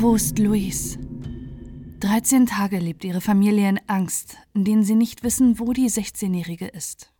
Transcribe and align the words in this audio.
Wo 0.00 0.14
ist 0.14 0.38
Louise? 0.38 0.98
13 2.00 2.46
Tage 2.46 2.78
lebt 2.78 3.04
ihre 3.04 3.20
Familie 3.20 3.68
in 3.68 3.78
Angst, 3.86 4.38
in 4.54 4.64
denen 4.64 4.82
sie 4.82 4.94
nicht 4.94 5.22
wissen, 5.24 5.58
wo 5.58 5.74
die 5.74 5.90
16-Jährige 5.90 6.68
ist. 6.68 7.12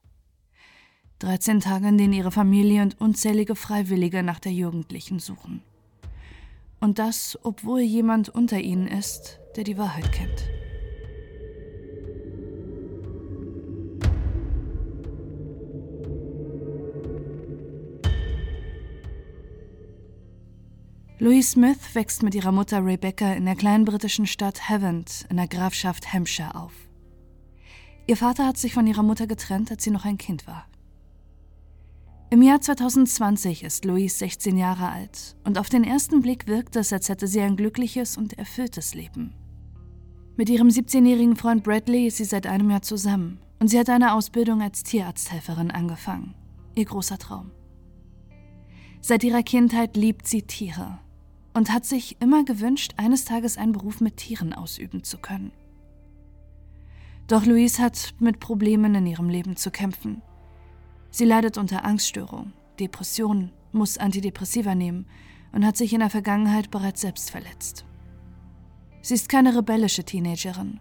13 1.19 1.61
Tage, 1.61 1.89
in 1.89 1.99
denen 1.99 2.15
ihre 2.15 2.31
Familie 2.31 2.81
und 2.81 2.99
unzählige 2.99 3.55
Freiwillige 3.55 4.23
nach 4.23 4.41
der 4.41 4.53
Jugendlichen 4.53 5.19
suchen. 5.19 5.61
Und 6.81 6.99
das, 6.99 7.39
obwohl 7.43 7.81
jemand 7.81 8.31
unter 8.31 8.59
ihnen 8.59 8.87
ist, 8.87 9.41
der 9.57 9.65
die 9.65 9.77
Wahrheit 9.77 10.11
kennt. 10.11 10.49
Louise 21.23 21.51
Smith 21.51 21.95
wächst 21.95 22.23
mit 22.23 22.35
ihrer 22.35 22.51
Mutter 22.51 22.83
Rebecca 22.83 23.35
in 23.35 23.45
der 23.45 23.55
kleinen 23.55 23.85
britischen 23.85 24.27
Stadt 24.27 24.71
Havant 24.71 25.27
in 25.29 25.37
der 25.37 25.49
Grafschaft 25.49 26.15
Hampshire 26.15 26.55
auf. 26.55 26.73
Ihr 28.07 28.17
Vater 28.17 28.47
hat 28.47 28.57
sich 28.57 28.73
von 28.73 28.87
ihrer 28.87 29.03
Mutter 29.03 29.27
getrennt, 29.27 29.71
als 29.71 29.85
sie 29.85 29.91
noch 29.91 30.07
ein 30.07 30.17
Kind 30.17 30.47
war. 30.47 30.67
Im 32.31 32.41
Jahr 32.41 32.63
2020 32.63 33.65
ist 33.65 33.85
Louise 33.85 34.17
16 34.17 34.57
Jahre 34.57 34.89
alt 34.89 35.37
und 35.45 35.59
auf 35.59 35.69
den 35.69 35.85
ersten 35.85 36.23
Blick 36.23 36.47
wirkt 36.47 36.75
es, 36.77 36.91
als 36.91 37.11
hätte 37.11 37.27
sie 37.27 37.43
ein 37.43 37.57
glückliches 37.57 38.17
und 38.17 38.39
erfülltes 38.39 38.95
Leben. 38.95 39.35
Mit 40.39 40.49
ihrem 40.49 40.69
17-jährigen 40.69 41.37
Freund 41.37 41.65
Bradley 41.65 42.07
ist 42.07 42.17
sie 42.17 42.25
seit 42.25 42.47
einem 42.47 42.71
Jahr 42.71 42.81
zusammen 42.81 43.43
und 43.59 43.69
sie 43.69 43.79
hat 43.79 43.91
eine 43.91 44.15
Ausbildung 44.15 44.63
als 44.63 44.85
Tierarzthelferin 44.85 45.71
angefangen. 45.71 46.35
Ihr 46.75 46.87
großer 46.87 47.19
Traum. 47.19 47.51
Seit 49.03 49.23
ihrer 49.23 49.43
Kindheit 49.43 49.99
liebt 49.99 50.27
sie 50.27 50.43
Tiere 50.43 50.99
und 51.55 51.73
hat 51.73 51.85
sich 51.85 52.17
immer 52.21 52.45
gewünscht, 52.45 52.95
eines 52.97 53.25
Tages 53.25 53.59
einen 53.59 53.73
Beruf 53.73 54.01
mit 54.01 54.17
Tieren 54.17 54.53
ausüben 54.53 55.03
zu 55.05 55.19
können. 55.19 55.53
Doch 57.27 57.45
Louise 57.45 57.83
hat 57.83 58.15
mit 58.19 58.41
Problemen 58.41 58.95
in 58.95 59.07
ihrem 59.07 59.29
Leben 59.29 59.57
zu 59.57 59.71
kämpfen. 59.71 60.23
Sie 61.11 61.25
leidet 61.25 61.59
unter 61.59 61.85
Angststörung, 61.85 62.53
Depressionen, 62.79 63.53
muss 63.73 63.99
Antidepressiva 63.99 64.75
nehmen 64.75 65.07
und 65.53 65.65
hat 65.65 65.77
sich 65.77 65.93
in 65.93 66.01
der 66.01 66.11
Vergangenheit 66.11 66.71
bereits 66.71 67.01
selbst 67.01 67.31
verletzt. 67.31 67.85
Sie 69.03 69.15
ist 69.15 69.29
keine 69.29 69.57
rebellische 69.57 70.05
Teenagerin, 70.05 70.81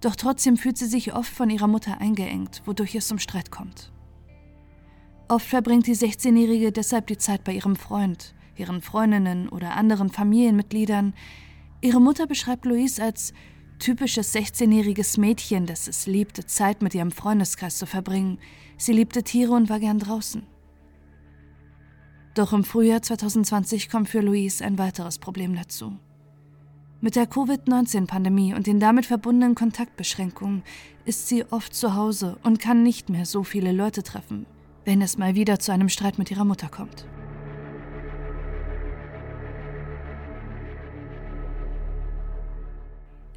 doch 0.00 0.14
trotzdem 0.14 0.56
fühlt 0.56 0.78
sie 0.78 0.86
sich 0.86 1.14
oft 1.14 1.32
von 1.32 1.50
ihrer 1.50 1.66
Mutter 1.66 2.00
eingeengt, 2.00 2.62
wodurch 2.66 2.94
es 2.94 3.08
zum 3.08 3.18
Streit 3.18 3.50
kommt. 3.50 3.92
Oft 5.28 5.46
verbringt 5.46 5.86
die 5.86 5.96
16-Jährige 5.96 6.72
deshalb 6.72 7.06
die 7.08 7.18
Zeit 7.18 7.44
bei 7.44 7.52
ihrem 7.52 7.76
Freund, 7.76 8.34
ihren 8.58 8.82
Freundinnen 8.82 9.48
oder 9.48 9.76
anderen 9.76 10.10
Familienmitgliedern. 10.10 11.14
Ihre 11.80 12.00
Mutter 12.00 12.26
beschreibt 12.26 12.64
Louise 12.64 13.02
als 13.02 13.32
typisches 13.78 14.34
16-jähriges 14.34 15.18
Mädchen, 15.18 15.66
das 15.66 15.88
es 15.88 16.06
liebte, 16.06 16.46
Zeit 16.46 16.82
mit 16.82 16.94
ihrem 16.94 17.12
Freundeskreis 17.12 17.78
zu 17.78 17.86
verbringen. 17.86 18.38
Sie 18.76 18.92
liebte 18.92 19.22
Tiere 19.22 19.52
und 19.52 19.68
war 19.68 19.80
gern 19.80 19.98
draußen. 19.98 20.42
Doch 22.34 22.52
im 22.52 22.64
Frühjahr 22.64 23.02
2020 23.02 23.90
kommt 23.90 24.08
für 24.08 24.20
Louise 24.20 24.64
ein 24.64 24.78
weiteres 24.78 25.18
Problem 25.18 25.56
dazu. 25.56 25.96
Mit 27.00 27.14
der 27.14 27.26
Covid-19-Pandemie 27.26 28.54
und 28.54 28.66
den 28.66 28.80
damit 28.80 29.06
verbundenen 29.06 29.54
Kontaktbeschränkungen 29.54 30.62
ist 31.04 31.28
sie 31.28 31.44
oft 31.50 31.74
zu 31.74 31.94
Hause 31.94 32.38
und 32.42 32.58
kann 32.58 32.82
nicht 32.82 33.08
mehr 33.08 33.24
so 33.24 33.44
viele 33.44 33.70
Leute 33.70 34.02
treffen, 34.02 34.46
wenn 34.84 35.00
es 35.00 35.16
mal 35.16 35.36
wieder 35.36 35.60
zu 35.60 35.72
einem 35.72 35.88
Streit 35.88 36.18
mit 36.18 36.30
ihrer 36.30 36.44
Mutter 36.44 36.68
kommt. 36.68 37.06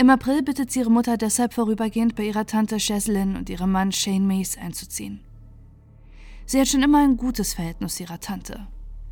Im 0.02 0.10
April 0.10 0.42
bittet 0.42 0.72
sie 0.72 0.80
ihre 0.80 0.90
Mutter 0.90 1.16
deshalb 1.16 1.54
vorübergehend 1.54 2.16
bei 2.16 2.24
ihrer 2.24 2.48
Tante 2.48 2.80
Cheslin 2.80 3.36
und 3.36 3.52
ihrem 3.52 3.72
Mann 3.72 3.92
Shane 3.92 4.26
Mace 4.26 4.58
einzuziehen. 4.58 5.20
Sie 6.48 6.60
hat 6.60 6.70
schon 6.70 6.82
immer 6.82 7.04
ein 7.04 7.18
gutes 7.18 7.54
Verhältnis 7.54 8.00
ihrer 8.00 8.20
Tante. 8.20 8.66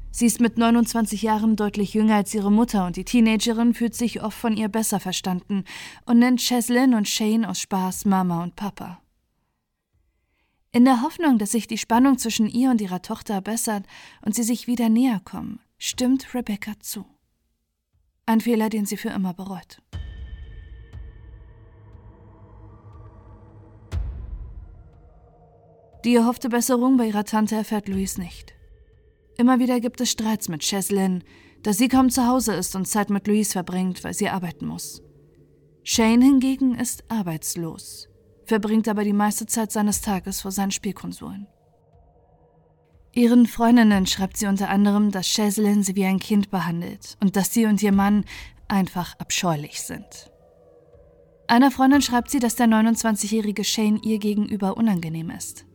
Sie 0.09 0.25
ist 0.25 0.41
mit 0.41 0.57
29 0.57 1.21
Jahren 1.21 1.55
deutlich 1.55 1.93
jünger 1.93 2.15
als 2.15 2.33
ihre 2.33 2.51
Mutter 2.51 2.87
und 2.87 2.95
die 2.95 3.05
Teenagerin 3.05 3.75
fühlt 3.75 3.93
sich 3.93 4.23
oft 4.23 4.35
von 4.35 4.57
ihr 4.57 4.67
besser 4.67 4.99
verstanden 4.99 5.63
und 6.07 6.17
nennt 6.17 6.41
Cheslin 6.41 6.95
und 6.95 7.07
Shane 7.07 7.45
aus 7.45 7.59
Spaß 7.59 8.05
Mama 8.05 8.41
und 8.41 8.55
Papa. 8.55 8.99
In 10.71 10.85
der 10.85 11.03
Hoffnung, 11.03 11.37
dass 11.37 11.51
sich 11.51 11.67
die 11.67 11.77
Spannung 11.77 12.17
zwischen 12.17 12.47
ihr 12.47 12.71
und 12.71 12.81
ihrer 12.81 13.03
Tochter 13.03 13.41
bessert 13.41 13.85
und 14.25 14.33
sie 14.33 14.41
sich 14.41 14.65
wieder 14.65 14.89
näher 14.89 15.21
kommen, 15.23 15.59
stimmt 15.77 16.33
Rebecca 16.33 16.79
zu. 16.79 17.05
Ein 18.25 18.41
Fehler, 18.41 18.69
den 18.69 18.87
sie 18.87 18.97
für 18.97 19.09
immer 19.09 19.35
bereut. 19.35 19.83
Die 26.05 26.15
erhoffte 26.15 26.47
Besserung 26.47 26.95
bei 26.95 27.07
ihrer 27.07 27.25
Tante 27.25 27.55
erfährt 27.55 27.89
Louise 27.89 28.21
nicht. 28.21 28.53
Immer 29.37 29.59
wieder 29.59 29.81
gibt 29.81 29.99
es 29.99 30.11
Streits 30.11 30.47
mit 30.47 30.63
Cheslin, 30.63 31.23
da 31.63 31.73
sie 31.73 31.89
kaum 31.89 32.09
zu 32.09 32.25
Hause 32.25 32.53
ist 32.53 32.75
und 32.75 32.87
Zeit 32.87 33.09
mit 33.09 33.27
Louise 33.27 33.51
verbringt, 33.51 34.03
weil 34.03 34.13
sie 34.13 34.29
arbeiten 34.29 34.65
muss. 34.65 35.01
Shane 35.83 36.21
hingegen 36.21 36.75
ist 36.75 37.03
arbeitslos, 37.09 38.07
verbringt 38.45 38.87
aber 38.87 39.03
die 39.03 39.13
meiste 39.13 39.45
Zeit 39.45 39.71
seines 39.71 40.01
Tages 40.01 40.39
vor 40.39 40.51
seinen 40.51 40.71
Spielkonsolen. 40.71 41.47
Ihren 43.13 43.45
Freundinnen 43.45 44.05
schreibt 44.05 44.37
sie 44.37 44.47
unter 44.47 44.69
anderem, 44.69 45.11
dass 45.11 45.27
Cheslin 45.27 45.83
sie 45.83 45.95
wie 45.95 46.05
ein 46.05 46.19
Kind 46.19 46.49
behandelt 46.49 47.17
und 47.21 47.35
dass 47.35 47.53
sie 47.53 47.65
und 47.65 47.81
ihr 47.81 47.91
Mann 47.91 48.23
einfach 48.69 49.15
abscheulich 49.19 49.81
sind. 49.81 50.31
Einer 51.47 51.71
Freundin 51.71 52.01
schreibt 52.01 52.29
sie, 52.29 52.39
dass 52.39 52.55
der 52.55 52.67
29-jährige 52.67 53.63
Shane 53.63 53.99
ihr 54.03 54.19
gegenüber 54.19 54.77
unangenehm 54.77 55.31
ist 55.31 55.65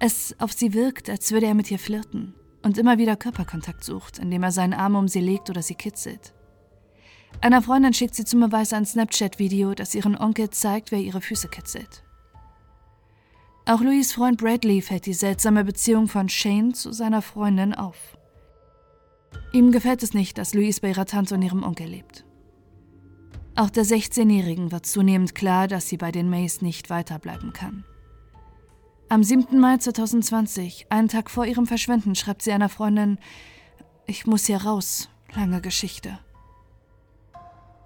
es 0.00 0.34
auf 0.40 0.52
sie 0.52 0.74
wirkt, 0.74 1.08
als 1.08 1.30
würde 1.30 1.46
er 1.46 1.54
mit 1.54 1.70
ihr 1.70 1.78
flirten 1.78 2.34
und 2.62 2.78
immer 2.78 2.98
wieder 2.98 3.16
Körperkontakt 3.16 3.84
sucht, 3.84 4.18
indem 4.18 4.42
er 4.42 4.50
seinen 4.50 4.72
Arm 4.72 4.96
um 4.96 5.08
sie 5.08 5.20
legt 5.20 5.50
oder 5.50 5.62
sie 5.62 5.74
kitzelt. 5.74 6.34
Einer 7.40 7.62
Freundin 7.62 7.94
schickt 7.94 8.14
sie 8.14 8.24
zum 8.24 8.40
Beweis 8.40 8.72
ein 8.72 8.84
Snapchat-Video, 8.84 9.74
das 9.74 9.94
ihren 9.94 10.18
Onkel 10.18 10.50
zeigt, 10.50 10.90
wer 10.90 10.98
ihre 10.98 11.20
Füße 11.20 11.48
kitzelt. 11.48 12.02
Auch 13.66 13.82
Louis 13.82 14.12
Freund 14.12 14.38
Bradley 14.38 14.82
fällt 14.82 15.06
die 15.06 15.14
seltsame 15.14 15.64
Beziehung 15.64 16.08
von 16.08 16.28
Shane 16.28 16.74
zu 16.74 16.92
seiner 16.92 17.22
Freundin 17.22 17.74
auf. 17.74 18.18
Ihm 19.52 19.70
gefällt 19.70 20.02
es 20.02 20.14
nicht, 20.14 20.38
dass 20.38 20.54
Louise 20.54 20.80
bei 20.80 20.88
ihrer 20.88 21.06
Tante 21.06 21.34
und 21.34 21.42
ihrem 21.42 21.62
Onkel 21.62 21.86
lebt. 21.86 22.24
Auch 23.54 23.70
der 23.70 23.84
16-Jährigen 23.84 24.72
wird 24.72 24.86
zunehmend 24.86 25.34
klar, 25.34 25.68
dass 25.68 25.88
sie 25.88 25.98
bei 25.98 26.10
den 26.10 26.30
Mays 26.30 26.62
nicht 26.62 26.88
weiterbleiben 26.88 27.52
kann. 27.52 27.84
Am 29.12 29.24
7. 29.24 29.58
Mai 29.58 29.76
2020, 29.76 30.86
einen 30.88 31.08
Tag 31.08 31.32
vor 31.32 31.44
ihrem 31.44 31.66
Verschwinden, 31.66 32.14
schreibt 32.14 32.42
sie 32.42 32.52
einer 32.52 32.68
Freundin, 32.68 33.18
ich 34.06 34.24
muss 34.24 34.46
hier 34.46 34.62
raus, 34.62 35.08
lange 35.34 35.60
Geschichte. 35.60 36.20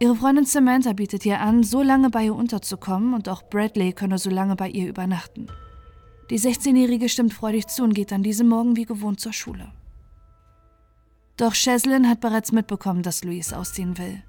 Ihre 0.01 0.17
Freundin 0.17 0.45
Samantha 0.45 0.93
bietet 0.93 1.25
ihr 1.25 1.41
an, 1.41 1.63
so 1.63 1.81
lange 1.81 2.11
bei 2.11 2.25
ihr 2.27 2.35
unterzukommen 2.35 3.15
und 3.15 3.31
auch 3.31 3.43
Bradley 3.43 3.95
könne 3.95 4.19
so 4.19 4.29
lange 4.29 4.55
bei 4.55 4.69
ihr 4.69 4.87
übernachten. 4.87 5.47
Die 6.29 6.39
16-Jährige 6.39 7.09
stimmt 7.09 7.33
freudig 7.33 7.69
zu 7.69 7.85
und 7.85 7.95
geht 7.95 8.13
an 8.13 8.23
diesem 8.23 8.49
Morgen 8.49 8.77
wie 8.77 8.85
gewohnt 8.85 9.19
zur 9.19 9.33
Schule. 9.33 9.73
Doch 11.39 11.55
Cheslin 11.55 12.07
hat 12.07 12.21
bereits 12.21 12.53
mitbekommen, 12.53 13.03
dass 13.03 13.25
Louise 13.25 13.57
ausziehen 13.57 13.97
will. 13.97 14.23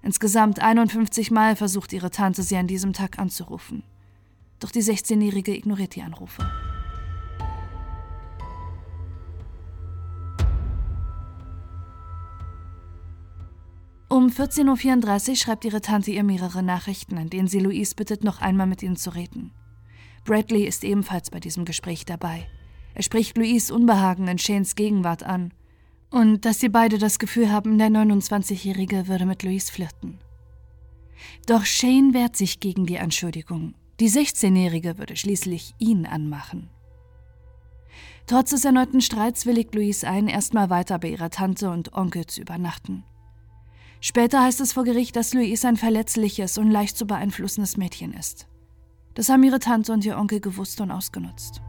Insgesamt 0.00 0.62
51 0.62 1.30
Mal 1.30 1.56
versucht 1.56 1.92
ihre 1.92 2.10
Tante, 2.10 2.42
sie 2.42 2.56
an 2.56 2.68
diesem 2.68 2.94
Tag 2.94 3.18
anzurufen. 3.18 3.82
Doch 4.60 4.70
die 4.70 4.82
16-Jährige 4.82 5.54
ignoriert 5.54 5.94
die 5.94 6.02
Anrufe. 6.02 6.48
Um 14.08 14.28
14.34 14.28 15.28
Uhr 15.28 15.36
schreibt 15.36 15.64
ihre 15.64 15.80
Tante 15.80 16.10
ihr 16.10 16.24
mehrere 16.24 16.62
Nachrichten, 16.62 17.18
in 17.18 17.28
denen 17.28 17.48
sie 17.48 17.58
Louise 17.58 17.94
bittet, 17.94 18.24
noch 18.24 18.40
einmal 18.40 18.66
mit 18.66 18.82
ihnen 18.82 18.96
zu 18.96 19.10
reden. 19.10 19.52
Bradley 20.24 20.64
ist 20.64 20.84
ebenfalls 20.84 21.30
bei 21.30 21.38
diesem 21.38 21.64
Gespräch 21.64 22.06
dabei. 22.06 22.48
Er 22.94 23.02
spricht 23.02 23.36
Louise 23.36 23.74
Unbehagen 23.74 24.26
in 24.26 24.38
Shanes 24.38 24.74
Gegenwart 24.74 25.22
an 25.22 25.52
und 26.10 26.46
dass 26.46 26.60
sie 26.60 26.70
beide 26.70 26.98
das 26.98 27.18
Gefühl 27.18 27.52
haben, 27.52 27.76
der 27.76 27.88
29-Jährige 27.88 29.06
würde 29.06 29.26
mit 29.26 29.42
Louise 29.42 29.70
flirten. 29.70 30.18
Doch 31.46 31.64
Shane 31.66 32.14
wehrt 32.14 32.36
sich 32.36 32.60
gegen 32.60 32.86
die 32.86 32.98
Anschuldigung 32.98 33.74
die 34.00 34.10
16-Jährige 34.10 34.98
würde 34.98 35.16
schließlich 35.16 35.74
ihn 35.78 36.06
anmachen. 36.06 36.68
Trotz 38.26 38.50
des 38.50 38.64
erneuten 38.64 39.00
Streits 39.00 39.46
willigt 39.46 39.74
Louise 39.74 40.06
ein, 40.06 40.26
erstmal 40.26 40.68
weiter 40.68 40.98
bei 40.98 41.08
ihrer 41.08 41.30
Tante 41.30 41.70
und 41.70 41.92
Onkel 41.92 42.26
zu 42.26 42.40
übernachten. 42.40 43.04
Später 44.00 44.42
heißt 44.42 44.60
es 44.60 44.72
vor 44.72 44.84
Gericht, 44.84 45.16
dass 45.16 45.32
Louise 45.32 45.66
ein 45.66 45.76
verletzliches 45.76 46.58
und 46.58 46.70
leicht 46.70 46.96
zu 46.96 47.06
beeinflussendes 47.06 47.76
Mädchen 47.76 48.12
ist. 48.12 48.48
Das 49.14 49.28
haben 49.28 49.42
ihre 49.44 49.60
Tante 49.60 49.92
und 49.92 50.04
ihr 50.04 50.18
Onkel 50.18 50.40
gewusst 50.40 50.80
und 50.80 50.90
ausgenutzt. 50.90 51.62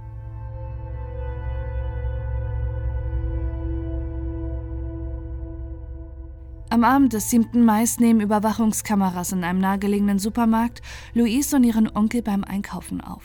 Am 6.69 6.84
Abend 6.84 7.14
des 7.14 7.30
7. 7.30 7.64
Mai 7.64 7.86
nehmen 7.98 8.19
Überwachungskameras 8.19 9.31
in 9.31 9.46
einem 9.46 9.60
nahegelegenen 9.60 10.19
Supermarkt 10.19 10.81
Louise 11.14 11.56
und 11.56 11.64
ihren 11.64 11.90
Onkel 11.96 12.22
beim 12.22 12.44
Einkaufen 12.44 13.00
auf. 13.00 13.24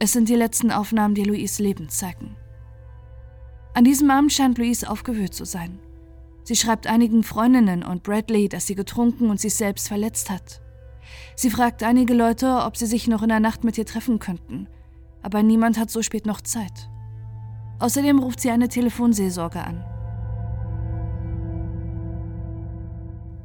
Es 0.00 0.12
sind 0.12 0.28
die 0.28 0.34
letzten 0.34 0.72
Aufnahmen, 0.72 1.14
die 1.14 1.22
Louise 1.22 1.62
Leben 1.62 1.88
zeigen. 1.88 2.34
An 3.72 3.84
diesem 3.84 4.10
Abend 4.10 4.32
scheint 4.32 4.58
Louise 4.58 4.90
aufgewühlt 4.90 5.32
zu 5.32 5.44
sein. 5.44 5.78
Sie 6.42 6.56
schreibt 6.56 6.88
einigen 6.88 7.22
Freundinnen 7.22 7.84
und 7.84 8.02
Bradley, 8.02 8.48
dass 8.48 8.66
sie 8.66 8.74
getrunken 8.74 9.30
und 9.30 9.40
sich 9.40 9.54
selbst 9.54 9.86
verletzt 9.86 10.28
hat. 10.28 10.60
Sie 11.36 11.50
fragt 11.50 11.84
einige 11.84 12.14
Leute, 12.14 12.62
ob 12.64 12.76
sie 12.76 12.86
sich 12.86 13.06
noch 13.06 13.22
in 13.22 13.28
der 13.28 13.40
Nacht 13.40 13.62
mit 13.62 13.78
ihr 13.78 13.86
treffen 13.86 14.18
könnten, 14.18 14.66
aber 15.22 15.44
niemand 15.44 15.78
hat 15.78 15.90
so 15.90 16.02
spät 16.02 16.26
noch 16.26 16.40
Zeit. 16.40 16.90
Außerdem 17.78 18.18
ruft 18.18 18.40
sie 18.40 18.50
eine 18.50 18.68
Telefonseelsorge 18.68 19.62
an. 19.62 19.84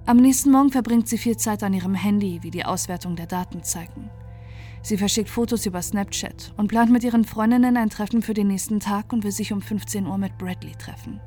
Am 0.10 0.18
nächsten 0.18 0.50
Morgen 0.50 0.72
verbringt 0.72 1.08
sie 1.08 1.20
viel 1.20 1.38
Zeit 1.38 1.62
an 1.62 1.72
ihrem 1.72 1.94
Handy, 1.94 2.40
wie 2.42 2.50
die 2.50 2.66
Auswertung 2.66 3.16
der 3.16 3.28
Daten 3.28 3.62
zeigen. 3.62 4.10
Sie 4.82 4.98
verschickt 4.98 5.30
Fotos 5.30 5.68
über 5.68 5.84
Snapchat 5.84 6.52
und 6.58 6.68
plant 6.68 6.92
mit 6.92 7.04
ihren 7.04 7.26
Freundinnen 7.26 7.78
ein 7.78 7.92
Treffen 7.92 8.24
für 8.24 8.34
den 8.34 8.48
nächsten 8.48 8.80
Tag 8.80 9.14
und 9.14 9.24
will 9.24 9.32
sich 9.32 9.54
um 9.54 9.62
15 9.62 10.08
Uhr 10.08 10.18
mit 10.18 10.36
Bradley 10.40 10.72
treffen. 10.72 11.22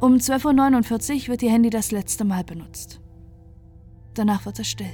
Um 0.00 0.14
12.49 0.14 1.24
Uhr 1.24 1.28
wird 1.28 1.42
ihr 1.42 1.50
Handy 1.50 1.68
das 1.68 1.92
letzte 1.92 2.24
Mal 2.24 2.42
benutzt. 2.42 3.02
Danach 4.14 4.46
wird 4.46 4.58
es 4.58 4.68
still. 4.68 4.86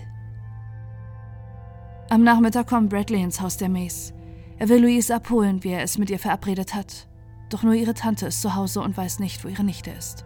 Am 2.10 2.24
Nachmittag 2.24 2.66
kommt 2.66 2.90
Bradley 2.90 3.22
ins 3.22 3.40
Haus 3.40 3.56
der 3.56 3.68
Mays. 3.68 4.12
Er 4.58 4.68
will 4.68 4.82
Louise 4.82 5.14
abholen, 5.14 5.62
wie 5.62 5.70
er 5.70 5.84
es 5.84 5.96
mit 5.96 6.10
ihr 6.10 6.18
verabredet 6.18 6.74
hat. 6.74 7.06
Doch 7.50 7.62
nur 7.62 7.74
ihre 7.74 7.94
Tante 7.94 8.26
ist 8.26 8.42
zu 8.42 8.56
Hause 8.56 8.80
und 8.80 8.96
weiß 8.96 9.20
nicht, 9.20 9.44
wo 9.44 9.48
ihre 9.48 9.62
Nichte 9.62 9.92
ist. 9.92 10.24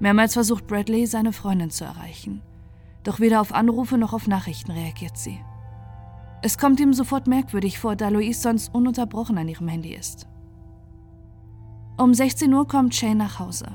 Mehrmals 0.00 0.34
versucht 0.34 0.66
Bradley, 0.66 1.06
seine 1.06 1.32
Freundin 1.32 1.70
zu 1.70 1.84
erreichen. 1.84 2.42
Doch 3.02 3.20
weder 3.20 3.40
auf 3.40 3.52
Anrufe 3.52 3.98
noch 3.98 4.12
auf 4.12 4.26
Nachrichten 4.26 4.70
reagiert 4.70 5.16
sie. 5.16 5.40
Es 6.42 6.56
kommt 6.56 6.78
ihm 6.78 6.92
sofort 6.92 7.26
merkwürdig 7.26 7.78
vor, 7.78 7.96
da 7.96 8.08
Louise 8.08 8.40
sonst 8.40 8.72
ununterbrochen 8.72 9.38
an 9.38 9.48
ihrem 9.48 9.68
Handy 9.68 9.94
ist. 9.94 10.28
Um 11.96 12.14
16 12.14 12.52
Uhr 12.54 12.68
kommt 12.68 12.94
Shane 12.94 13.18
nach 13.18 13.40
Hause. 13.40 13.66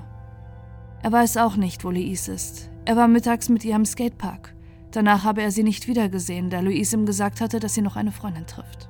Er 1.02 1.12
weiß 1.12 1.36
auch 1.38 1.58
nicht, 1.58 1.84
wo 1.84 1.90
Louise 1.90 2.32
ist. 2.32 2.70
Er 2.86 2.96
war 2.96 3.10
mittags 3.10 3.50
mit 3.50 3.66
ihr 3.66 3.76
im 3.76 3.86
Skatepark. 3.86 4.56
Danach 4.92 5.26
habe 5.26 5.42
er 5.42 5.52
sie 5.52 5.64
nicht 5.64 5.88
wiedergesehen, 5.88 6.50
da 6.50 6.62
Louise 6.62 6.96
ihm 6.96 7.06
gesagt 7.06 7.42
hatte, 7.42 7.60
dass 7.60 7.74
sie 7.74 7.82
noch 7.82 7.98
eine 7.98 8.14
Freundin 8.14 8.46
trifft. 8.46 8.88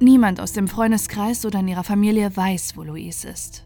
Niemand 0.00 0.40
aus 0.40 0.52
dem 0.52 0.68
Freundeskreis 0.68 1.44
oder 1.44 1.60
in 1.60 1.68
ihrer 1.68 1.84
Familie 1.84 2.34
weiß, 2.34 2.76
wo 2.76 2.82
Louise 2.82 3.28
ist. 3.28 3.64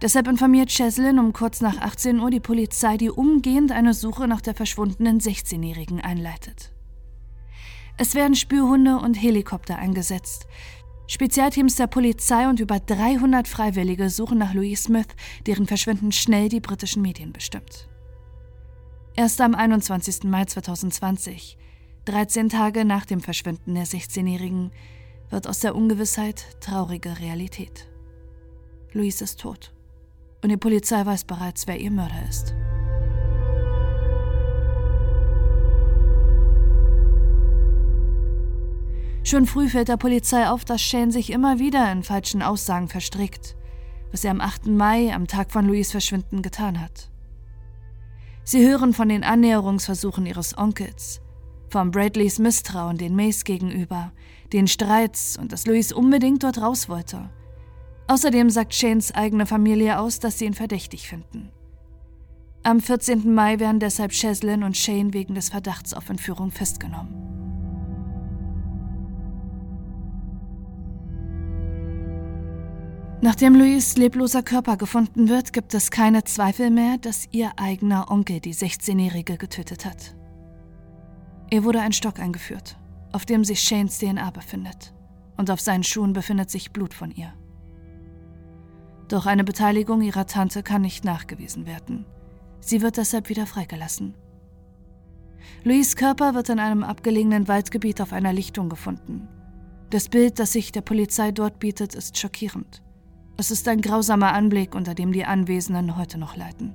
Deshalb 0.00 0.28
informiert 0.28 0.70
Cheslin 0.70 1.18
um 1.18 1.32
kurz 1.32 1.60
nach 1.60 1.80
18 1.80 2.20
Uhr 2.20 2.30
die 2.30 2.38
Polizei, 2.38 2.96
die 2.96 3.10
umgehend 3.10 3.72
eine 3.72 3.94
Suche 3.94 4.28
nach 4.28 4.40
der 4.40 4.54
verschwundenen 4.54 5.20
16-Jährigen 5.20 6.00
einleitet. 6.00 6.72
Es 7.96 8.14
werden 8.14 8.36
Spürhunde 8.36 8.98
und 8.98 9.14
Helikopter 9.14 9.76
eingesetzt. 9.76 10.46
Spezialteams 11.08 11.74
der 11.74 11.88
Polizei 11.88 12.48
und 12.48 12.60
über 12.60 12.78
300 12.78 13.48
Freiwillige 13.48 14.08
suchen 14.08 14.38
nach 14.38 14.54
Louise 14.54 14.84
Smith, 14.84 15.08
deren 15.46 15.66
Verschwinden 15.66 16.12
schnell 16.12 16.48
die 16.48 16.60
britischen 16.60 17.02
Medien 17.02 17.32
bestimmt. 17.32 17.88
Erst 19.16 19.40
am 19.40 19.56
21. 19.56 20.24
Mai 20.24 20.44
2020, 20.44 21.58
13 22.04 22.50
Tage 22.50 22.84
nach 22.84 23.04
dem 23.04 23.20
Verschwinden 23.20 23.74
der 23.74 23.86
16-Jährigen, 23.86 24.70
wird 25.30 25.48
aus 25.48 25.58
der 25.58 25.74
Ungewissheit 25.74 26.44
traurige 26.60 27.18
Realität. 27.18 27.88
Louise 28.92 29.24
ist 29.24 29.40
tot 29.40 29.72
und 30.42 30.50
die 30.50 30.56
Polizei 30.56 31.04
weiß 31.04 31.24
bereits, 31.24 31.66
wer 31.66 31.78
ihr 31.78 31.90
Mörder 31.90 32.22
ist. 32.28 32.54
Schon 39.24 39.44
früh 39.44 39.68
fällt 39.68 39.88
der 39.88 39.98
Polizei 39.98 40.48
auf, 40.48 40.64
dass 40.64 40.80
Shane 40.80 41.10
sich 41.10 41.30
immer 41.30 41.58
wieder 41.58 41.92
in 41.92 42.02
falschen 42.02 42.40
Aussagen 42.40 42.88
verstrickt, 42.88 43.56
was 44.10 44.24
er 44.24 44.30
am 44.30 44.40
8. 44.40 44.68
Mai, 44.68 45.12
am 45.12 45.26
Tag 45.26 45.52
von 45.52 45.66
Louis 45.66 45.90
Verschwinden, 45.90 46.40
getan 46.40 46.80
hat. 46.80 47.10
Sie 48.42 48.66
hören 48.66 48.94
von 48.94 49.10
den 49.10 49.24
Annäherungsversuchen 49.24 50.24
ihres 50.24 50.56
Onkels, 50.56 51.20
von 51.68 51.90
Bradleys 51.90 52.38
Misstrauen 52.38 52.96
den 52.96 53.14
Mays 53.14 53.44
gegenüber, 53.44 54.12
den 54.54 54.66
Streits 54.66 55.36
und 55.36 55.52
dass 55.52 55.66
Louis 55.66 55.92
unbedingt 55.92 56.42
dort 56.42 56.62
raus 56.62 56.88
wollte. 56.88 57.28
Außerdem 58.08 58.48
sagt 58.48 58.74
Shanes 58.74 59.14
eigene 59.14 59.44
Familie 59.44 59.98
aus, 59.98 60.18
dass 60.18 60.38
sie 60.38 60.46
ihn 60.46 60.54
verdächtig 60.54 61.08
finden. 61.08 61.50
Am 62.62 62.80
14. 62.80 63.32
Mai 63.32 63.60
werden 63.60 63.80
deshalb 63.80 64.12
Cheslin 64.12 64.62
und 64.62 64.76
Shane 64.76 65.12
wegen 65.12 65.34
des 65.34 65.50
Verdachts 65.50 65.94
auf 65.94 66.08
Entführung 66.08 66.50
festgenommen. 66.50 67.28
Nachdem 73.20 73.54
Louis 73.56 73.96
lebloser 73.96 74.42
Körper 74.42 74.76
gefunden 74.76 75.28
wird, 75.28 75.52
gibt 75.52 75.74
es 75.74 75.90
keine 75.90 76.24
Zweifel 76.24 76.70
mehr, 76.70 76.98
dass 76.98 77.28
ihr 77.32 77.50
eigener 77.56 78.10
Onkel 78.10 78.40
die 78.40 78.54
16-Jährige 78.54 79.36
getötet 79.36 79.84
hat. 79.84 80.14
Ihr 81.50 81.64
wurde 81.64 81.80
ein 81.80 81.92
Stock 81.92 82.20
eingeführt, 82.20 82.78
auf 83.12 83.26
dem 83.26 83.44
sich 83.44 83.60
Shanes 83.60 83.98
DNA 83.98 84.30
befindet, 84.30 84.94
und 85.36 85.50
auf 85.50 85.60
seinen 85.60 85.82
Schuhen 85.82 86.12
befindet 86.12 86.50
sich 86.50 86.72
Blut 86.72 86.94
von 86.94 87.10
ihr. 87.10 87.32
Doch 89.08 89.24
eine 89.26 89.44
Beteiligung 89.44 90.02
ihrer 90.02 90.26
Tante 90.26 90.62
kann 90.62 90.82
nicht 90.82 91.04
nachgewiesen 91.04 91.66
werden. 91.66 92.04
Sie 92.60 92.82
wird 92.82 92.98
deshalb 92.98 93.28
wieder 93.28 93.46
freigelassen. 93.46 94.14
Louis 95.64 95.96
Körper 95.96 96.34
wird 96.34 96.50
in 96.50 96.58
einem 96.58 96.82
abgelegenen 96.82 97.48
Waldgebiet 97.48 98.00
auf 98.00 98.12
einer 98.12 98.32
Lichtung 98.32 98.68
gefunden. 98.68 99.28
Das 99.90 100.10
Bild, 100.10 100.38
das 100.38 100.52
sich 100.52 100.72
der 100.72 100.82
Polizei 100.82 101.32
dort 101.32 101.58
bietet, 101.58 101.94
ist 101.94 102.18
schockierend. 102.18 102.82
Es 103.38 103.50
ist 103.50 103.66
ein 103.68 103.80
grausamer 103.80 104.34
Anblick, 104.34 104.74
unter 104.74 104.94
dem 104.94 105.12
die 105.12 105.24
Anwesenden 105.24 105.96
heute 105.96 106.18
noch 106.18 106.36
leiden. 106.36 106.74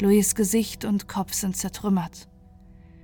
Louis 0.00 0.34
Gesicht 0.34 0.84
und 0.84 1.08
Kopf 1.08 1.32
sind 1.32 1.56
zertrümmert. 1.56 2.28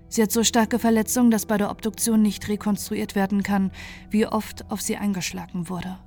Sie 0.09 0.23
hat 0.23 0.33
so 0.33 0.43
starke 0.43 0.79
Verletzungen, 0.79 1.31
dass 1.31 1.47
bei 1.47 1.57
der 1.57 1.71
Obduktion 1.71 2.21
nicht 2.21 2.49
rekonstruiert 2.49 3.15
werden 3.15 3.43
kann, 3.43 3.71
wie 4.11 4.27
oft 4.27 4.71
auf 4.71 4.81
sie 4.81 4.97
eingeschlagen 4.97 5.69
wurde. 5.69 5.99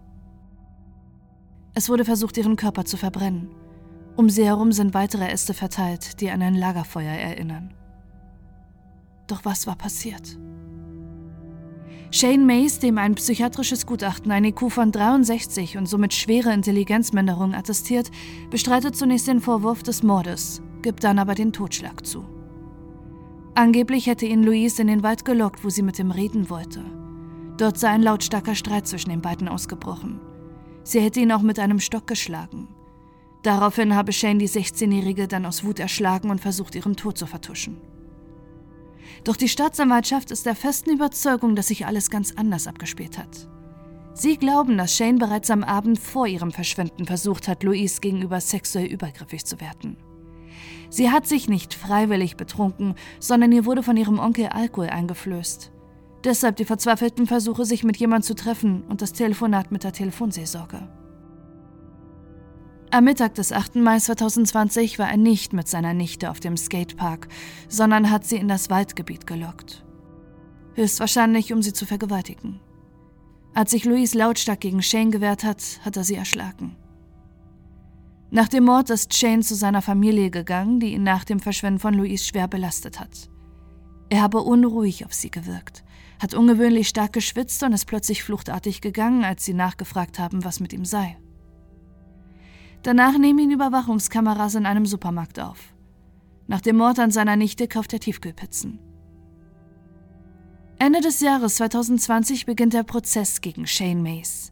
Es 1.73 1.89
wurde 1.89 2.05
versucht, 2.05 2.37
ihren 2.37 2.55
Körper 2.55 2.85
zu 2.85 2.97
verbrennen. 2.97 3.49
Um 4.17 4.29
sie 4.29 4.45
herum 4.45 4.71
sind 4.71 4.93
weitere 4.93 5.29
Äste 5.29 5.53
verteilt, 5.53 6.19
die 6.19 6.29
an 6.29 6.41
ein 6.41 6.55
Lagerfeuer 6.55 7.13
erinnern. 7.13 7.73
Doch 9.27 9.45
was 9.45 9.67
war 9.67 9.75
passiert? 9.75 10.37
Shane 12.13 12.45
Mays, 12.45 12.79
dem 12.79 12.97
ein 12.97 13.15
psychiatrisches 13.15 13.85
Gutachten 13.85 14.33
ein 14.33 14.43
IQ 14.43 14.69
von 14.69 14.91
63 14.91 15.77
und 15.77 15.85
somit 15.85 16.13
schwere 16.13 16.53
Intelligenzminderung 16.53 17.55
attestiert, 17.55 18.11
bestreitet 18.49 18.97
zunächst 18.97 19.29
den 19.29 19.39
Vorwurf 19.39 19.81
des 19.81 20.03
Mordes, 20.03 20.61
gibt 20.81 21.05
dann 21.05 21.19
aber 21.19 21.35
den 21.35 21.53
Totschlag 21.53 22.05
zu. 22.05 22.25
Angeblich 23.55 24.07
hätte 24.07 24.25
ihn 24.25 24.43
Louise 24.43 24.81
in 24.81 24.89
den 24.89 25.03
Wald 25.03 25.23
gelockt, 25.23 25.63
wo 25.63 25.69
sie 25.69 25.83
mit 25.83 25.99
ihm 25.99 26.11
reden 26.11 26.49
wollte. 26.49 26.83
Dort 27.57 27.77
sei 27.77 27.89
ein 27.89 28.03
lautstarker 28.03 28.55
Streit 28.55 28.87
zwischen 28.87 29.09
den 29.09 29.21
beiden 29.21 29.47
ausgebrochen. 29.47 30.19
Sie 30.83 30.99
hätte 30.99 31.19
ihn 31.19 31.31
auch 31.31 31.41
mit 31.41 31.59
einem 31.59 31.79
Stock 31.79 32.07
geschlagen. 32.07 32.67
Daraufhin 33.43 33.95
habe 33.95 34.13
Shane 34.13 34.39
die 34.39 34.49
16-Jährige 34.49 35.27
dann 35.27 35.45
aus 35.45 35.63
Wut 35.63 35.79
erschlagen 35.79 36.29
und 36.29 36.41
versucht, 36.41 36.75
ihren 36.75 36.95
Tod 36.95 37.17
zu 37.17 37.25
vertuschen. 37.25 37.77
Doch 39.23 39.35
die 39.35 39.49
Staatsanwaltschaft 39.49 40.31
ist 40.31 40.45
der 40.45 40.55
festen 40.55 40.91
Überzeugung, 40.91 41.55
dass 41.55 41.67
sich 41.67 41.85
alles 41.85 42.09
ganz 42.09 42.33
anders 42.35 42.67
abgespielt 42.67 43.17
hat. 43.17 43.47
Sie 44.13 44.37
glauben, 44.37 44.77
dass 44.77 44.95
Shane 44.95 45.19
bereits 45.19 45.49
am 45.49 45.63
Abend 45.63 45.97
vor 45.99 46.27
ihrem 46.27 46.51
Verschwinden 46.51 47.05
versucht 47.05 47.47
hat, 47.47 47.63
Louise 47.63 48.01
gegenüber 48.01 48.41
sexuell 48.41 48.85
übergriffig 48.87 49.45
zu 49.45 49.59
werden. 49.61 49.97
Sie 50.89 51.09
hat 51.09 51.25
sich 51.27 51.47
nicht 51.47 51.73
freiwillig 51.73 52.35
betrunken, 52.35 52.95
sondern 53.19 53.51
ihr 53.51 53.65
wurde 53.65 53.83
von 53.83 53.95
ihrem 53.95 54.19
Onkel 54.19 54.47
Alkohol 54.47 54.89
eingeflößt. 54.89 55.71
Deshalb 56.23 56.55
die 56.57 56.65
verzweifelten 56.65 57.25
Versuche, 57.25 57.65
sich 57.65 57.83
mit 57.83 57.97
jemand 57.97 58.25
zu 58.25 58.35
treffen 58.35 58.83
und 58.83 59.01
das 59.01 59.13
Telefonat 59.13 59.71
mit 59.71 59.83
der 59.83 59.93
Telefonseelsorge. 59.93 60.87
Am 62.91 63.05
Mittag 63.05 63.35
des 63.35 63.53
8. 63.53 63.77
Mai 63.77 63.97
2020 63.99 64.99
war 64.99 65.09
er 65.09 65.17
nicht 65.17 65.53
mit 65.53 65.67
seiner 65.67 65.93
Nichte 65.93 66.29
auf 66.29 66.39
dem 66.39 66.57
Skatepark, 66.57 67.29
sondern 67.69 68.11
hat 68.11 68.25
sie 68.25 68.35
in 68.35 68.49
das 68.49 68.69
Waldgebiet 68.69 69.25
gelockt. 69.25 69.85
Höchstwahrscheinlich, 70.75 71.53
um 71.53 71.61
sie 71.61 71.73
zu 71.73 71.85
vergewaltigen. 71.85 72.59
Als 73.53 73.71
sich 73.71 73.85
Louise 73.85 74.17
lautstark 74.17 74.59
gegen 74.59 74.81
Shane 74.81 75.11
gewehrt 75.11 75.43
hat, 75.43 75.79
hat 75.83 75.97
er 75.97 76.03
sie 76.03 76.15
erschlagen. 76.15 76.75
Nach 78.29 78.47
dem 78.47 78.65
Mord 78.65 78.89
ist 78.89 79.13
Shane 79.13 79.43
zu 79.43 79.55
seiner 79.55 79.81
Familie 79.81 80.29
gegangen, 80.29 80.79
die 80.79 80.93
ihn 80.93 81.03
nach 81.03 81.25
dem 81.25 81.39
Verschwinden 81.39 81.79
von 81.79 81.93
Louise 81.93 82.23
schwer 82.23 82.47
belastet 82.47 82.99
hat. 82.99 83.29
Er 84.09 84.21
habe 84.21 84.39
unruhig 84.39 85.05
auf 85.05 85.13
sie 85.13 85.31
gewirkt, 85.31 85.83
hat 86.21 86.35
ungewöhnlich 86.35 86.87
stark 86.87 87.13
geschwitzt 87.13 87.63
und 87.63 87.73
ist 87.73 87.85
plötzlich 87.85 88.23
fluchtartig 88.23 88.79
gegangen, 88.81 89.23
als 89.23 89.43
sie 89.43 89.55
nachgefragt 89.55 90.19
haben, 90.19 90.43
was 90.43 90.59
mit 90.59 90.71
ihm 90.71 90.85
sei. 90.85 91.17
Danach 92.83 93.17
nehmen 93.17 93.39
ihn 93.39 93.51
Überwachungskameras 93.51 94.53
in 94.53 94.67
einem 94.67 94.85
Supermarkt 94.85 95.39
auf. 95.39 95.73
Nach 96.47 96.61
dem 96.61 96.77
Mord 96.77 96.99
an 96.99 97.09
seiner 97.09 97.35
Nichte 97.35 97.67
kauft 97.67 97.93
er 97.93 97.99
Tiefkühlpizzen. 97.99 98.79
Ende 100.77 101.01
des 101.01 101.21
Jahres 101.21 101.55
2020 101.55 102.45
beginnt 102.45 102.73
der 102.73 102.83
Prozess 102.83 103.41
gegen 103.41 103.65
Shane 103.65 104.01
Mays. 104.01 104.51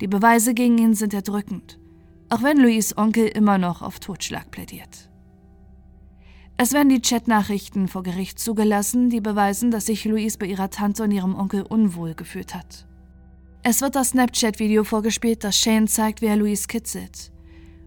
Die 0.00 0.08
Beweise 0.08 0.54
gegen 0.54 0.78
ihn 0.78 0.94
sind 0.94 1.14
erdrückend, 1.14 1.80
auch 2.28 2.42
wenn 2.42 2.58
Louis 2.58 2.96
Onkel 2.96 3.26
immer 3.26 3.58
noch 3.58 3.82
auf 3.82 3.98
Totschlag 3.98 4.50
plädiert. 4.52 5.07
Es 6.60 6.72
werden 6.72 6.88
die 6.88 7.00
Chatnachrichten 7.00 7.86
vor 7.86 8.02
Gericht 8.02 8.40
zugelassen, 8.40 9.10
die 9.10 9.20
beweisen, 9.20 9.70
dass 9.70 9.86
sich 9.86 10.04
Louise 10.04 10.38
bei 10.38 10.46
ihrer 10.46 10.70
Tante 10.70 11.04
und 11.04 11.12
ihrem 11.12 11.36
Onkel 11.36 11.62
unwohl 11.62 12.14
gefühlt 12.14 12.52
hat. 12.52 12.84
Es 13.62 13.80
wird 13.80 13.94
das 13.94 14.08
Snapchat-Video 14.08 14.82
vorgespielt, 14.82 15.44
das 15.44 15.56
Shane 15.56 15.86
zeigt, 15.86 16.20
wie 16.20 16.26
er 16.26 16.34
Louise 16.34 16.66
kitzelt. 16.66 17.30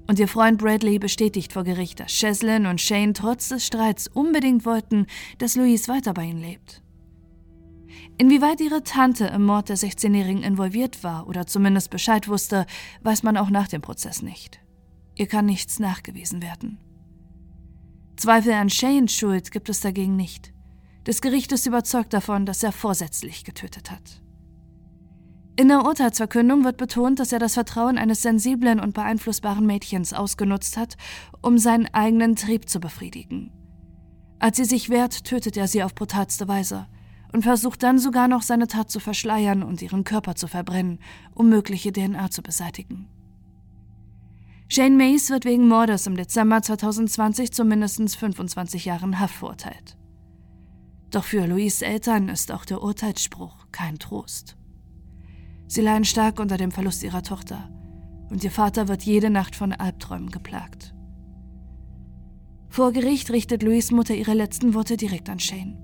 Und 0.07 0.19
ihr 0.19 0.29
Freund 0.29 0.57
Bradley 0.57 0.99
bestätigt 0.99 1.51
vor 1.51 1.65
Gericht, 1.65 1.99
dass 1.99 2.13
Cheslin 2.13 2.65
und 2.65 2.79
Shane 2.79 3.13
trotz 3.13 3.49
des 3.49 3.65
Streits 3.65 4.07
unbedingt 4.07 4.65
wollten, 4.65 5.05
dass 5.37 5.57
Louise 5.57 5.89
weiter 5.89 6.13
bei 6.13 6.23
ihnen 6.23 6.41
lebt. 6.41 6.81
Inwieweit 8.17 8.61
ihre 8.61 8.83
Tante 8.83 9.25
im 9.25 9.43
Mord 9.43 9.67
der 9.67 9.77
16-Jährigen 9.77 10.43
involviert 10.43 11.03
war 11.03 11.27
oder 11.27 11.45
zumindest 11.45 11.89
Bescheid 11.89 12.29
wusste, 12.29 12.65
weiß 13.03 13.23
man 13.23 13.35
auch 13.35 13.49
nach 13.49 13.67
dem 13.67 13.81
Prozess 13.81 14.21
nicht. 14.21 14.61
Ihr 15.15 15.27
kann 15.27 15.45
nichts 15.45 15.79
nachgewiesen 15.79 16.41
werden. 16.41 16.77
Zweifel 18.21 18.53
an 18.53 18.69
Shanes 18.69 19.13
Schuld 19.13 19.49
gibt 19.49 19.67
es 19.67 19.79
dagegen 19.79 20.15
nicht. 20.15 20.53
Das 21.05 21.21
Gericht 21.21 21.51
ist 21.53 21.65
überzeugt 21.65 22.13
davon, 22.13 22.45
dass 22.45 22.61
er 22.61 22.71
vorsätzlich 22.71 23.43
getötet 23.43 23.89
hat. 23.89 24.21
In 25.55 25.69
der 25.69 25.83
Urteilsverkündung 25.83 26.63
wird 26.63 26.77
betont, 26.77 27.19
dass 27.19 27.31
er 27.31 27.39
das 27.39 27.55
Vertrauen 27.55 27.97
eines 27.97 28.21
sensiblen 28.21 28.79
und 28.79 28.93
beeinflussbaren 28.93 29.65
Mädchens 29.65 30.13
ausgenutzt 30.13 30.77
hat, 30.77 30.97
um 31.41 31.57
seinen 31.57 31.91
eigenen 31.95 32.35
Trieb 32.35 32.69
zu 32.69 32.79
befriedigen. 32.79 33.51
Als 34.37 34.57
sie 34.57 34.65
sich 34.65 34.91
wehrt, 34.91 35.23
tötet 35.23 35.57
er 35.57 35.67
sie 35.67 35.81
auf 35.81 35.95
brutalste 35.95 36.47
Weise 36.47 36.85
und 37.33 37.41
versucht 37.41 37.81
dann 37.81 37.97
sogar 37.97 38.27
noch 38.27 38.43
seine 38.43 38.67
Tat 38.67 38.91
zu 38.91 38.99
verschleiern 38.99 39.63
und 39.63 39.81
ihren 39.81 40.03
Körper 40.03 40.35
zu 40.35 40.47
verbrennen, 40.47 40.99
um 41.33 41.49
mögliche 41.49 41.91
DNA 41.91 42.29
zu 42.29 42.43
beseitigen. 42.43 43.09
Shane 44.73 44.95
Mays 44.95 45.29
wird 45.29 45.43
wegen 45.43 45.67
Mordes 45.67 46.07
im 46.07 46.15
Dezember 46.15 46.61
2020 46.61 47.51
zu 47.51 47.65
mindestens 47.65 48.15
25 48.15 48.85
Jahren 48.85 49.19
Haft 49.19 49.35
verurteilt. 49.35 49.97
Doch 51.09 51.25
für 51.25 51.45
Louise 51.45 51.85
Eltern 51.85 52.29
ist 52.29 52.53
auch 52.53 52.63
der 52.63 52.81
Urteilsspruch 52.81 53.67
kein 53.73 53.99
Trost. 53.99 54.55
Sie 55.67 55.81
leiden 55.81 56.05
stark 56.05 56.39
unter 56.39 56.55
dem 56.55 56.71
Verlust 56.71 57.03
ihrer 57.03 57.21
Tochter 57.21 57.69
und 58.29 58.45
ihr 58.45 58.51
Vater 58.51 58.87
wird 58.87 59.03
jede 59.03 59.29
Nacht 59.29 59.57
von 59.57 59.73
Albträumen 59.73 60.31
geplagt. 60.31 60.95
Vor 62.69 62.93
Gericht 62.93 63.29
richtet 63.29 63.63
Louise 63.63 63.93
Mutter 63.93 64.15
ihre 64.15 64.35
letzten 64.35 64.73
Worte 64.73 64.95
direkt 64.95 65.29
an 65.29 65.41
Shane. 65.41 65.77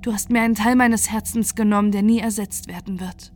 Du 0.00 0.14
hast 0.14 0.30
mir 0.30 0.40
einen 0.40 0.54
Teil 0.54 0.74
meines 0.74 1.12
Herzens 1.12 1.54
genommen, 1.54 1.92
der 1.92 2.00
nie 2.00 2.20
ersetzt 2.20 2.68
werden 2.68 2.98
wird. 2.98 3.34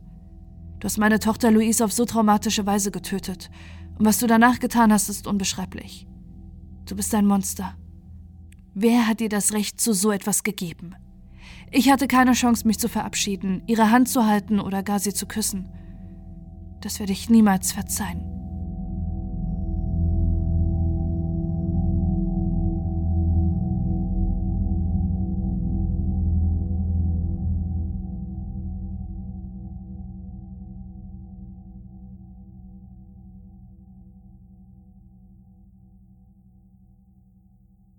Du 0.79 0.85
hast 0.85 0.97
meine 0.97 1.19
Tochter 1.19 1.51
Louise 1.51 1.85
auf 1.85 1.93
so 1.93 2.05
traumatische 2.05 2.65
Weise 2.65 2.89
getötet 2.89 3.51
und 3.97 4.05
was 4.05 4.19
du 4.19 4.27
danach 4.27 4.59
getan 4.59 4.93
hast, 4.93 5.09
ist 5.09 5.27
unbeschreiblich. 5.27 6.07
Du 6.85 6.95
bist 6.95 7.13
ein 7.15 7.25
Monster. 7.25 7.75
Wer 8.73 9.07
hat 9.07 9.19
dir 9.19 9.29
das 9.29 9.53
Recht 9.53 9.81
zu 9.81 9.93
so 9.93 10.11
etwas 10.11 10.43
gegeben? 10.43 10.95
Ich 11.71 11.89
hatte 11.89 12.07
keine 12.07 12.33
Chance, 12.33 12.65
mich 12.67 12.79
zu 12.79 12.87
verabschieden, 12.87 13.63
ihre 13.67 13.91
Hand 13.91 14.07
zu 14.07 14.25
halten 14.25 14.59
oder 14.59 14.83
gar 14.83 14.99
sie 14.99 15.13
zu 15.13 15.25
küssen. 15.25 15.69
Das 16.81 16.99
werde 16.99 17.11
ich 17.11 17.29
niemals 17.29 17.71
verzeihen. 17.71 18.36